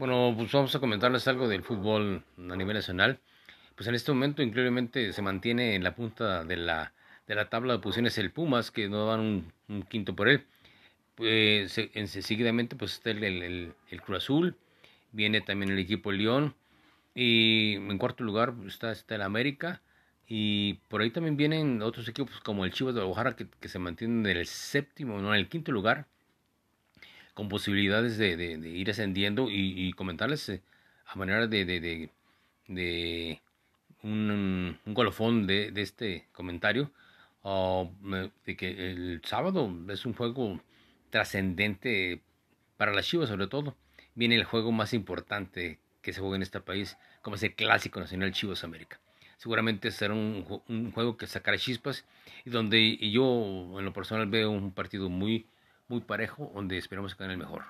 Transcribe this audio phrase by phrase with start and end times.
[0.00, 3.20] Bueno, pues vamos a comentarles algo del fútbol a nivel nacional.
[3.76, 6.94] Pues en este momento increíblemente se mantiene en la punta de la,
[7.26, 10.46] de la tabla de posiciones el Pumas, que no dan un, quinto por él.
[11.16, 14.56] Pues, en, seguidamente pues está el, el, el, Cruz Azul,
[15.12, 16.54] viene también el equipo León,
[17.14, 19.82] y en cuarto lugar está, está el América,
[20.26, 23.78] y por ahí también vienen otros equipos como el Chivas de Guadalajara que, que se
[23.78, 26.06] mantienen en el séptimo, no, en el quinto lugar
[27.40, 28.36] con posibilidades de,
[28.68, 30.62] ir ascendiendo y, comentarles eh,
[31.06, 31.64] a manera de,
[32.68, 33.40] de
[34.02, 36.92] un, un, colofón de, este comentario
[37.42, 37.84] ah,
[38.44, 40.60] de que el sábado es un juego
[41.08, 42.20] trascendente
[42.76, 43.74] para las Chivas sobre todo.
[44.14, 48.00] Viene el juego más importante que se juega en este país, como es el Clásico
[48.00, 49.00] Nacional Chivas América.
[49.38, 52.04] Seguramente será un, un juego que sacará chispas
[52.44, 55.46] y donde yo en lo personal veo un partido muy
[55.90, 57.64] muy parejo, donde esperamos que gane el mejor.